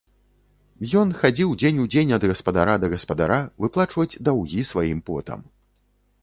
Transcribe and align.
Ён 1.01 1.11
хадзіў 1.19 1.51
дзень 1.63 1.81
у 1.83 1.85
дзень 1.95 2.13
ад 2.17 2.25
гаспадара 2.31 2.75
да 2.85 2.89
гаспадара 2.95 3.39
выплачваць 3.65 4.19
даўгі 4.31 4.65
сваім 4.73 4.99
потам. 5.13 5.39